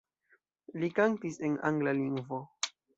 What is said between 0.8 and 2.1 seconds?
Li kantis en angla